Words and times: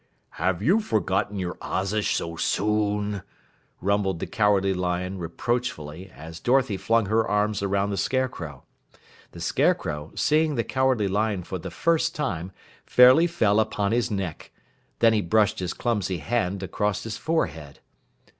"Have 0.39 0.63
you 0.63 0.79
forgotten 0.79 1.37
your 1.37 1.59
Ozish 1.61 2.15
so 2.15 2.35
soon?" 2.35 3.21
rumbled 3.81 4.17
the 4.17 4.25
Cowardly 4.25 4.73
Lion 4.73 5.19
reproachfully 5.19 6.09
as 6.09 6.39
Dorothy 6.39 6.75
flung 6.75 7.05
her 7.05 7.27
arms 7.27 7.61
around 7.61 7.91
the 7.91 7.97
Scarecrow. 7.97 8.63
The 9.33 9.39
Scarecrow, 9.39 10.11
seeing 10.15 10.55
the 10.55 10.63
Cowardly 10.63 11.07
Lion 11.07 11.43
for 11.43 11.59
the 11.59 11.69
first 11.69 12.15
time, 12.15 12.51
fairly 12.83 13.27
fell 13.27 13.59
upon 13.59 13.91
his 13.91 14.09
neck. 14.09 14.49
Then 14.97 15.13
he 15.13 15.21
brushed 15.21 15.59
his 15.59 15.75
clumsy 15.75 16.17
hand 16.17 16.63
across 16.63 17.03
his 17.03 17.17
forehead. 17.17 17.79